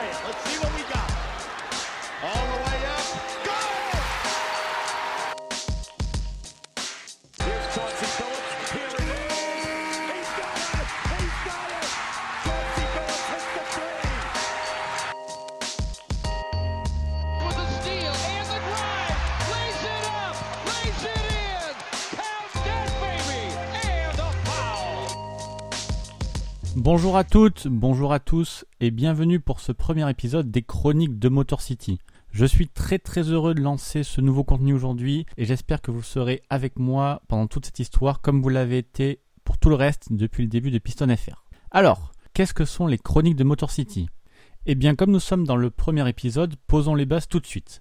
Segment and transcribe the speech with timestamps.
[0.00, 0.69] Let's see what
[26.82, 31.28] Bonjour à toutes, bonjour à tous et bienvenue pour ce premier épisode des Chroniques de
[31.28, 31.98] Motor City.
[32.30, 36.02] Je suis très très heureux de lancer ce nouveau contenu aujourd'hui et j'espère que vous
[36.02, 40.10] serez avec moi pendant toute cette histoire comme vous l'avez été pour tout le reste
[40.14, 41.44] depuis le début de Piston FR.
[41.70, 44.08] Alors, qu'est-ce que sont les Chroniques de Motor City?
[44.64, 47.80] Eh bien comme nous sommes dans le premier épisode, posons les bases tout de suite.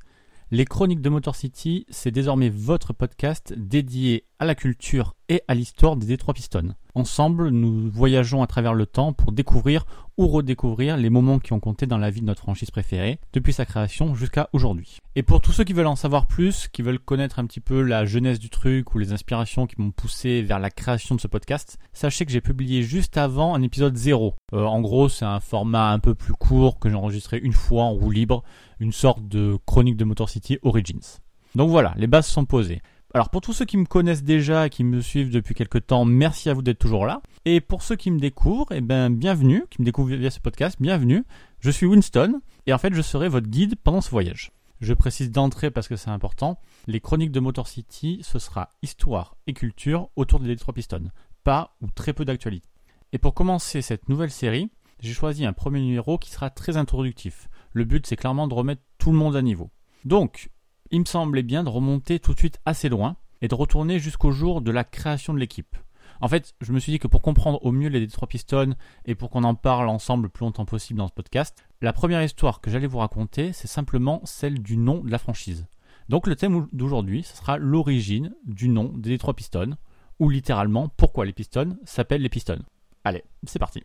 [0.52, 5.56] Les Chroniques de Motor City, c'est désormais votre podcast dédié à la culture et à
[5.56, 6.74] l'histoire des Détroits Pistons.
[6.96, 9.86] Ensemble, nous voyageons à travers le temps pour découvrir
[10.18, 13.54] ou redécouvrir les moments qui ont compté dans la vie de notre franchise préférée, depuis
[13.54, 14.98] sa création jusqu'à aujourd'hui.
[15.16, 17.82] Et pour tous ceux qui veulent en savoir plus, qui veulent connaître un petit peu
[17.82, 21.28] la genèse du truc ou les inspirations qui m'ont poussé vers la création de ce
[21.28, 24.36] podcast, sachez que j'ai publié juste avant un épisode 0.
[24.54, 27.84] Euh, en gros, c'est un format un peu plus court que j'ai enregistré une fois
[27.84, 28.44] en roue libre,
[28.80, 31.20] une sorte de chronique de Motor City Origins.
[31.56, 32.82] Donc voilà, les bases sont posées.
[33.12, 36.06] Alors pour tous ceux qui me connaissent déjà et qui me suivent depuis quelques temps,
[36.06, 37.24] merci à vous d'être toujours là.
[37.44, 40.78] Et pour ceux qui me découvrent, eh ben bienvenue, qui me découvrent via ce podcast,
[40.80, 41.24] bienvenue.
[41.60, 44.52] Je suis Winston et en fait je serai votre guide pendant ce voyage.
[44.80, 49.38] Je précise d'entrée parce que c'est important, les chroniques de Motor City, ce sera histoire
[49.48, 51.10] et culture autour des Detroit Pistons,
[51.44, 52.70] pas ou très peu d'actualité.
[53.12, 57.50] Et pour commencer cette nouvelle série, j'ai choisi un premier numéro qui sera très introductif.
[57.74, 59.72] Le but c'est clairement de remettre tout le monde à niveau.
[60.06, 60.52] Donc,
[60.92, 64.32] il me semblait bien de remonter tout de suite assez loin et de retourner jusqu'au
[64.32, 65.78] jour de la création de l'équipe.
[66.22, 69.16] En fait, je me suis dit que pour comprendre au mieux les Detroit Pistons et
[69.16, 72.60] pour qu'on en parle ensemble le plus longtemps possible dans ce podcast, la première histoire
[72.60, 75.68] que j'allais vous raconter, c'est simplement celle du nom de la franchise.
[76.10, 79.78] Donc le thème d'aujourd'hui, ce sera l'origine du nom des Detroit Pistons,
[80.20, 82.64] ou littéralement pourquoi les Pistons s'appellent les Pistons.
[83.06, 83.84] Allez, c'est parti.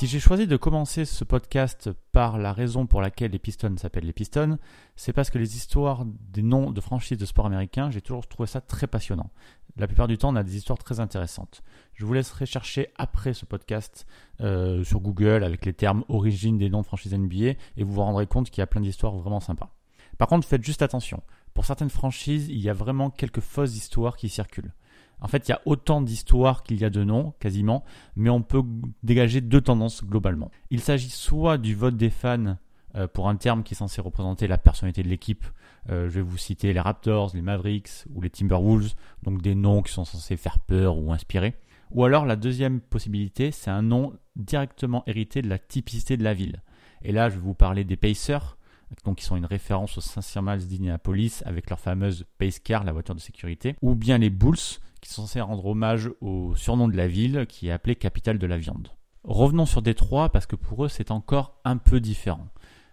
[0.00, 4.06] Si j'ai choisi de commencer ce podcast par la raison pour laquelle les Pistons s'appellent
[4.06, 4.56] les Pistons,
[4.96, 8.46] c'est parce que les histoires des noms de franchises de sport américains, j'ai toujours trouvé
[8.46, 9.28] ça très passionnant.
[9.76, 11.62] La plupart du temps, on a des histoires très intéressantes.
[11.92, 14.06] Je vous laisserai chercher après ce podcast
[14.40, 18.00] euh, sur Google avec les termes origine des noms de franchises NBA et vous vous
[18.00, 19.68] rendrez compte qu'il y a plein d'histoires vraiment sympas.
[20.16, 21.22] Par contre, faites juste attention.
[21.52, 24.72] Pour certaines franchises, il y a vraiment quelques fausses histoires qui circulent.
[25.20, 27.84] En fait, il y a autant d'histoires qu'il y a de noms, quasiment,
[28.16, 28.62] mais on peut
[29.02, 30.50] dégager deux tendances globalement.
[30.70, 32.56] Il s'agit soit du vote des fans
[32.96, 35.44] euh, pour un terme qui est censé représenter la personnalité de l'équipe.
[35.90, 39.82] Euh, je vais vous citer les Raptors, les Mavericks ou les Timberwolves, donc des noms
[39.82, 41.54] qui sont censés faire peur ou inspirer.
[41.92, 46.34] Ou alors la deuxième possibilité, c'est un nom directement hérité de la typicité de la
[46.34, 46.62] ville.
[47.02, 48.56] Et là, je vais vous parler des Pacers,
[49.04, 53.14] donc qui sont une référence aux Saint Miles avec leur fameuse Pace Car, la voiture
[53.14, 54.56] de sécurité, ou bien les Bulls,
[55.00, 58.46] qui sont censés rendre hommage au surnom de la ville qui est appelée capitale de
[58.46, 58.88] la viande.
[59.24, 62.48] Revenons sur Détroit parce que pour eux c'est encore un peu différent.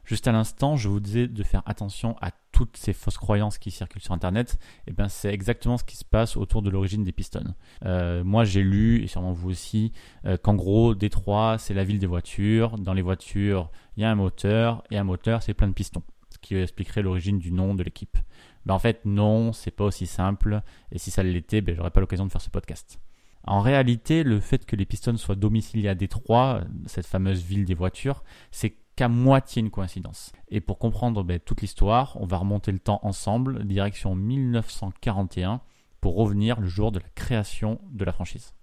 [0.08, 3.72] Juste à l'instant, je vous disais de faire attention à toutes ces fausses croyances qui
[3.72, 4.58] circulent sur Internet.
[4.88, 7.54] Et bien, c'est exactement ce qui se passe autour de l'origine des Pistons.
[7.84, 9.92] Euh, moi, j'ai lu, et sûrement vous aussi,
[10.26, 12.78] euh, qu'en gros, Détroit, c'est la ville des voitures.
[12.78, 16.04] Dans les voitures, il y a un moteur, et un moteur, c'est plein de pistons.
[16.30, 18.18] Ce qui expliquerait l'origine du nom de l'équipe.
[18.66, 20.62] Ben, en fait, non, c'est pas aussi simple.
[20.94, 22.98] Et si ça l'était, ben, j'aurais pas l'occasion de faire ce podcast.
[23.44, 27.76] En réalité, le fait que les Pistons soient domiciliés à Détroit, cette fameuse ville des
[27.76, 30.34] voitures, c'est qu'à moitié une coïncidence.
[30.50, 35.62] Et pour comprendre ben, toute l'histoire, on va remonter le temps ensemble, direction 1941,
[36.02, 38.56] pour revenir le jour de la création de la franchise.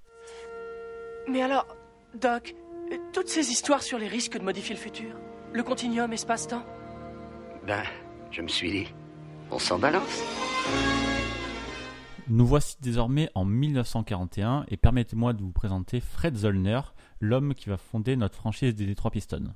[1.31, 1.67] Mais alors,
[2.21, 2.55] Doc,
[3.13, 5.15] toutes ces histoires sur les risques de modifier le futur,
[5.53, 6.65] le continuum espace-temps,
[7.65, 7.85] Ben,
[8.33, 8.95] je me suis dit,
[9.53, 10.21] on s'en balance.
[12.27, 16.81] Nous voici désormais en 1941 et permettez-moi de vous présenter Fred Zollner,
[17.21, 19.55] l'homme qui va fonder notre franchise des Détroit Pistons.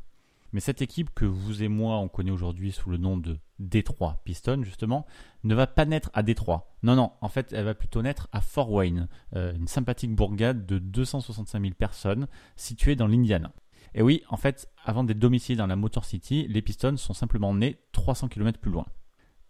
[0.53, 4.21] Mais cette équipe que vous et moi on connaît aujourd'hui sous le nom de Détroit
[4.25, 5.07] Pistons justement,
[5.45, 6.75] ne va pas naître à Détroit.
[6.83, 10.67] Non, non, en fait elle va plutôt naître à Fort Wayne, euh, une sympathique bourgade
[10.67, 13.53] de 265 000 personnes située dans l'Indiana.
[13.95, 17.55] Et oui, en fait, avant d'être domiciliés dans la Motor City, les Pistons sont simplement
[17.55, 18.87] nés 300 km plus loin.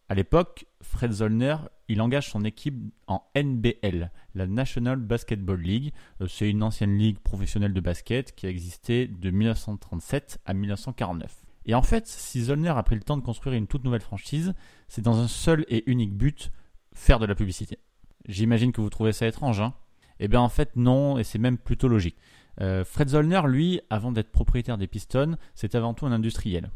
[0.08, 1.56] À l'époque, Fred Zollner
[1.88, 2.76] il engage son équipe
[3.06, 5.92] en NBL, la National Basketball League.
[6.20, 11.44] Euh, C'est une ancienne ligue professionnelle de basket qui a existé de 1937 à 1949.
[11.66, 14.54] Et en fait, si Zollner a pris le temps de construire une toute nouvelle franchise,
[14.88, 16.50] c'est dans un seul et unique but,
[16.94, 17.78] faire de la publicité.
[18.26, 19.74] J'imagine que vous trouvez ça étrange, hein
[20.18, 22.16] Eh bien en fait non, et c'est même plutôt logique.
[22.60, 26.70] Euh, Fred Zollner, lui, avant d'être propriétaire des Pistons, c'est avant tout un industriel.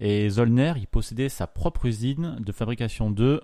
[0.00, 3.42] Et Zollner, il possédait sa propre usine de fabrication de,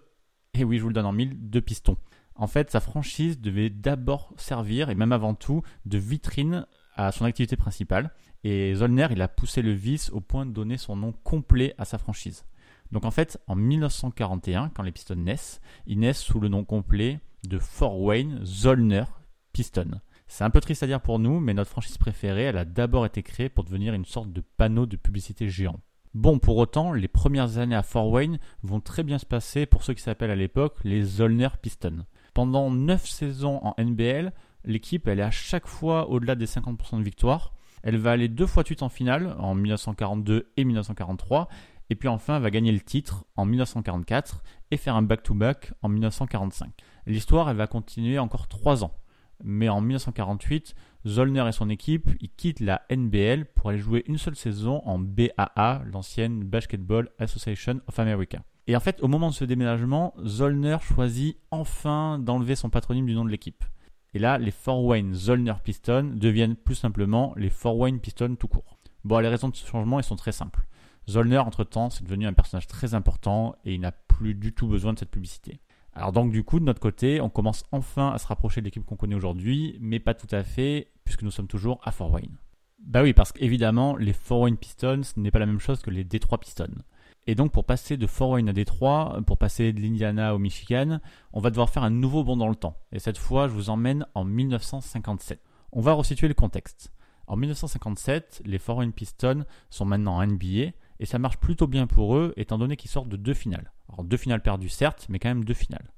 [0.55, 1.97] et oui je vous le donne en mille, de pistons.
[2.35, 7.25] En fait, sa franchise devait d'abord servir, et même avant tout, de vitrine à son
[7.25, 8.13] activité principale.
[8.45, 11.85] Et Zollner, il a poussé le vice au point de donner son nom complet à
[11.85, 12.45] sa franchise.
[12.93, 17.19] Donc en fait, en 1941, quand les Pistons naissent, ils naissent sous le nom complet
[17.45, 19.05] de Fort Wayne Zollner
[19.53, 20.01] Piston.
[20.29, 23.07] C'est un peu triste à dire pour nous, mais notre franchise préférée, elle a d'abord
[23.07, 25.81] été créée pour devenir une sorte de panneau de publicité géant.
[26.15, 29.83] Bon, pour autant, les premières années à Fort Wayne vont très bien se passer pour
[29.83, 32.07] ceux qui s'appellent à l'époque les Zollner Pistons.
[32.33, 34.33] Pendant 9 saisons en NBL,
[34.65, 37.53] l'équipe elle est à chaque fois au-delà des 50% de victoires.
[37.83, 41.49] Elle va aller deux fois de suite en finale, en 1942 et 1943,
[41.91, 46.73] et puis enfin va gagner le titre en 1944 et faire un back-to-back en 1945.
[47.07, 48.95] L'histoire elle va continuer encore 3 ans.
[49.43, 50.75] Mais en 1948,
[51.07, 55.83] Zollner et son équipe quittent la NBL pour aller jouer une seule saison en BAA,
[55.87, 58.43] l'ancienne Basketball Association of America.
[58.67, 63.15] Et en fait, au moment de ce déménagement, Zollner choisit enfin d'enlever son patronyme du
[63.15, 63.65] nom de l'équipe.
[64.13, 68.49] Et là, les Fort Wayne Zollner Pistons deviennent plus simplement les Fort Wayne Pistons tout
[68.49, 68.79] court.
[69.05, 70.67] Bon, les raisons de ce changement, elles sont très simples.
[71.09, 74.93] Zollner, entre-temps, c'est devenu un personnage très important et il n'a plus du tout besoin
[74.93, 75.61] de cette publicité.
[75.99, 78.87] Alors donc du coup, de notre côté, on commence enfin à se rapprocher de l'équipe
[78.87, 82.37] qu'on connaît aujourd'hui, mais pas tout à fait, puisque nous sommes toujours à Fort Wayne.
[82.79, 86.05] Bah oui, parce qu'évidemment, les Fort Wayne Pistons n'est pas la même chose que les
[86.05, 86.85] Detroit Pistons.
[87.27, 91.01] Et donc pour passer de Fort Wayne à Détroit, pour passer de l'Indiana au Michigan,
[91.33, 92.77] on va devoir faire un nouveau bond dans le temps.
[92.93, 95.43] Et cette fois, je vous emmène en 1957.
[95.73, 96.93] On va resituer le contexte.
[97.27, 100.71] En 1957, les Fort Wayne Pistons sont maintenant en NBA,
[101.01, 103.73] et ça marche plutôt bien pour eux, étant donné qu'ils sortent de deux finales.
[103.89, 105.93] Alors deux finales perdues certes, mais quand même deux finales.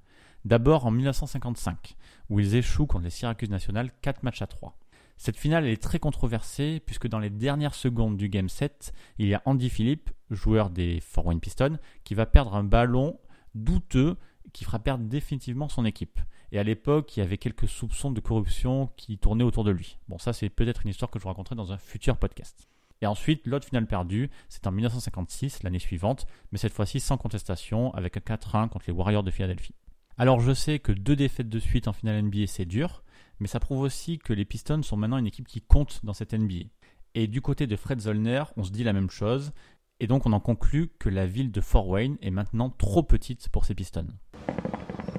[0.44, 1.96] D'abord en 1955,
[2.30, 4.76] où ils échouent contre les Syracuse Nationals 4 matchs à 3.
[5.18, 9.34] Cette finale est très controversée puisque dans les dernières secondes du Game 7, il y
[9.34, 13.18] a Andy Phillip, joueur des Fort Wayne Pistons, qui va perdre un ballon
[13.54, 14.16] douteux
[14.54, 16.18] qui fera perdre définitivement son équipe.
[16.52, 19.98] Et à l'époque, il y avait quelques soupçons de corruption qui tournaient autour de lui.
[20.08, 22.66] Bon, ça c'est peut-être une histoire que je vous raconterai dans un futur podcast.
[23.02, 27.94] Et ensuite, l'autre finale perdue, c'est en 1956, l'année suivante, mais cette fois-ci sans contestation,
[27.94, 29.74] avec un 4-1 contre les Warriors de Philadelphie.
[30.18, 33.02] Alors je sais que deux défaites de suite en finale NBA c'est dur,
[33.38, 36.34] mais ça prouve aussi que les Pistons sont maintenant une équipe qui compte dans cette
[36.34, 36.66] NBA.
[37.14, 39.52] Et du côté de Fred Zollner, on se dit la même chose,
[39.98, 43.48] et donc on en conclut que la ville de Fort Wayne est maintenant trop petite
[43.48, 44.08] pour ces Pistons.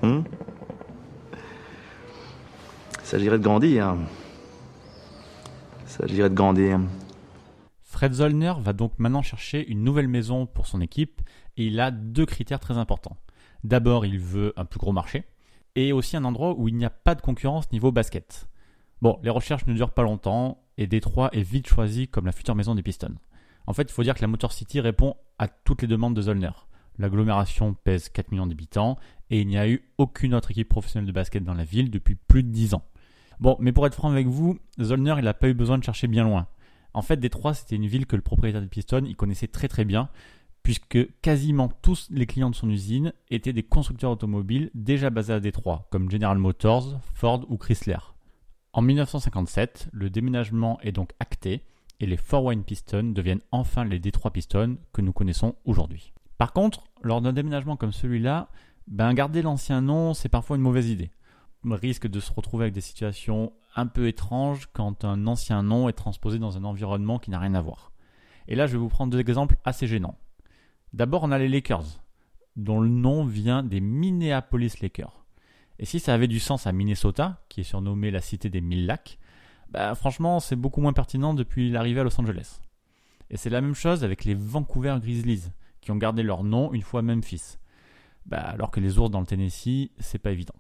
[0.04, 0.22] Hmm?
[3.00, 3.96] Il s'agirait de grandir.
[5.84, 6.80] Il s'agirait de grandir.
[8.02, 11.22] Fred Zollner va donc maintenant chercher une nouvelle maison pour son équipe,
[11.56, 13.16] et il a deux critères très importants.
[13.64, 15.24] D'abord, il veut un plus gros marché,
[15.76, 18.50] et aussi un endroit où il n'y a pas de concurrence niveau basket.
[19.04, 22.56] Bon, les recherches ne durent pas longtemps, et Détroit est vite choisi comme la future
[22.56, 23.14] maison des Pistons.
[23.68, 26.24] En fait, il faut dire que la Motor City répond à toutes les demandes de
[26.24, 26.54] Zollner.
[26.98, 28.98] L'agglomération pèse 4 millions d'habitants,
[29.30, 32.16] et il n'y a eu aucune autre équipe professionnelle de basket dans la ville depuis
[32.16, 32.84] plus de 10 ans.
[33.40, 36.08] Bon, mais pour être franc avec vous, Zollner, il n'a pas eu besoin de chercher
[36.08, 36.48] bien loin.
[36.94, 39.86] En fait, Détroit, c'était une ville que le propriétaire des Pistons, il connaissait très très
[39.86, 40.10] bien,
[40.64, 45.40] puisque quasiment tous les clients de son usine étaient des constructeurs automobiles déjà basés à
[45.40, 47.98] Détroit, comme General Motors, Ford ou Chrysler.
[48.74, 51.64] En 1957, le déménagement est donc acté
[52.00, 56.14] et les Fort Wayne Pistons deviennent enfin les Détroit Pistons que nous connaissons aujourd'hui.
[56.38, 58.50] Par contre, lors d'un déménagement comme celui-là,
[58.88, 61.12] ben garder l'ancien nom, c'est parfois une mauvaise idée.
[61.64, 65.90] On risque de se retrouver avec des situations un peu étranges quand un ancien nom
[65.90, 67.92] est transposé dans un environnement qui n'a rien à voir.
[68.48, 70.18] Et là, je vais vous prendre deux exemples assez gênants.
[70.94, 72.02] D'abord, on a les Lakers,
[72.56, 75.26] dont le nom vient des Minneapolis Lakers.
[75.80, 78.86] Et si ça avait du sens à Minnesota, qui est surnommée la cité des mille
[78.86, 79.18] lacs,
[79.70, 82.62] bah franchement, c'est beaucoup moins pertinent depuis l'arrivée à Los Angeles.
[83.30, 85.50] Et c'est la même chose avec les Vancouver Grizzlies,
[85.80, 87.58] qui ont gardé leur nom une fois Memphis.
[88.26, 90.54] Bah, alors que les ours dans le Tennessee, c'est pas évident.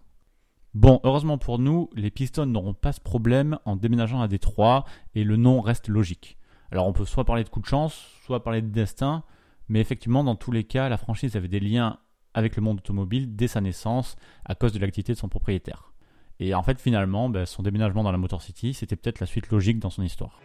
[0.74, 4.86] Bon, heureusement pour nous, les Pistons n'auront pas ce problème en déménageant à Détroit
[5.16, 6.38] et le nom reste logique.
[6.72, 9.24] Alors on peut soit parler de coup de chance, soit parler de destin,
[9.68, 12.00] mais effectivement, dans tous les cas, la franchise avait des liens
[12.34, 15.92] avec le monde automobile dès sa naissance à cause de l'activité de son propriétaire.
[16.40, 19.50] Et en fait, finalement, ben, son déménagement dans la Motor City, c'était peut-être la suite
[19.50, 20.40] logique dans son histoire.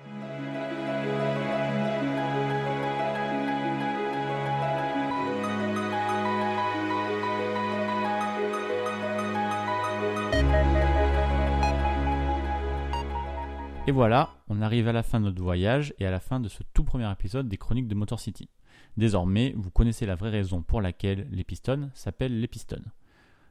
[13.89, 16.49] Et voilà, on arrive à la fin de notre voyage et à la fin de
[16.49, 18.51] ce tout premier épisode des chroniques de Motor City.
[18.97, 22.83] Désormais, vous connaissez la vraie raison pour laquelle les pistons s'appellent les pistons.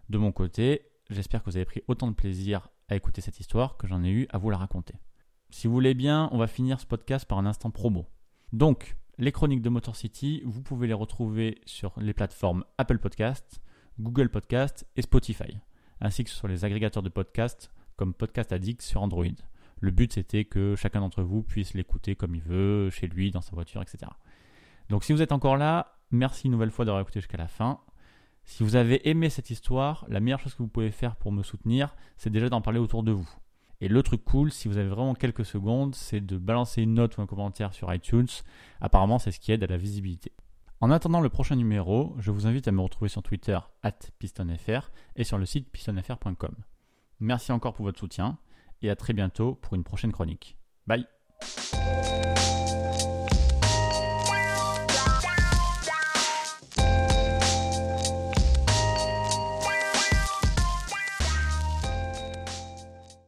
[0.10, 3.78] De mon côté, j'espère que vous avez pris autant de plaisir à écouter cette histoire
[3.78, 4.96] que j'en ai eu à vous la raconter.
[5.52, 8.06] Si vous voulez bien, on va finir ce podcast par un instant promo.
[8.52, 13.62] Donc, les chroniques de Motor City, vous pouvez les retrouver sur les plateformes Apple Podcast,
[14.02, 15.62] Google Podcast et Spotify,
[16.02, 19.28] ainsi que sur les agrégateurs de podcasts comme Podcast Addict sur Android.
[19.80, 23.42] Le but c'était que chacun d'entre vous puisse l'écouter comme il veut, chez lui, dans
[23.42, 24.12] sa voiture, etc.
[24.90, 27.80] Donc si vous êtes encore là, merci une nouvelle fois d'avoir écouté jusqu'à la fin.
[28.44, 31.42] Si vous avez aimé cette histoire, la meilleure chose que vous pouvez faire pour me
[31.42, 33.30] soutenir, c'est déjà d'en parler autour de vous.
[33.82, 37.18] Et le truc cool, si vous avez vraiment quelques secondes, c'est de balancer une note
[37.18, 38.28] ou un commentaire sur iTunes.
[38.80, 40.32] Apparemment, c'est ce qui aide à la visibilité.
[40.80, 43.58] En attendant le prochain numéro, je vous invite à me retrouver sur Twitter
[44.20, 46.56] pistonfr et sur le site pistonfr.com.
[47.20, 48.38] Merci encore pour votre soutien
[48.86, 50.58] et à très bientôt pour une prochaine chronique.
[50.88, 51.06] Bye